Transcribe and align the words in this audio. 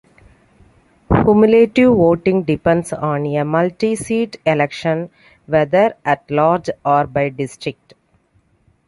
Cumulative 1.13 1.93
voting 1.93 2.41
depends 2.41 2.91
on 2.91 3.23
a 3.27 3.45
multi-seat 3.45 4.35
election, 4.47 5.11
whether 5.45 5.95
at-large 6.03 6.71
or 6.83 7.05
by 7.05 7.29
district. 7.29 7.93